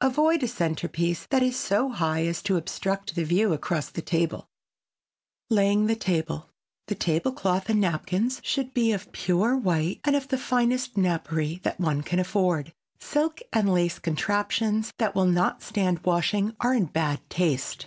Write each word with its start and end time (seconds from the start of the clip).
Avoid 0.00 0.42
a 0.42 0.48
centerpiece 0.48 1.26
that 1.26 1.40
is 1.40 1.56
so 1.56 1.88
high 1.90 2.26
as 2.26 2.42
to 2.42 2.56
obstruct 2.56 3.14
the 3.14 3.22
view 3.22 3.52
across 3.52 3.90
the 3.90 4.02
table. 4.02 4.48
[Sidenote: 5.48 5.56
LAYING 5.56 5.86
THE 5.86 5.94
TABLE] 5.94 6.50
The 6.88 6.94
table 6.96 7.30
cloth 7.30 7.68
and 7.70 7.80
napkins 7.80 8.40
should 8.42 8.74
be 8.74 8.90
of 8.90 9.12
pure 9.12 9.56
white 9.56 10.00
and 10.02 10.16
of 10.16 10.26
the 10.26 10.36
finest 10.36 10.96
napery 10.96 11.60
that 11.62 11.78
one 11.78 12.02
can 12.02 12.18
afford. 12.18 12.72
Silk 12.98 13.40
and 13.52 13.72
lace 13.72 14.00
contraptions 14.00 14.92
that 14.98 15.14
will 15.14 15.26
not 15.26 15.62
stand 15.62 16.00
washing 16.00 16.56
are 16.58 16.74
in 16.74 16.86
bad 16.86 17.20
taste. 17.30 17.86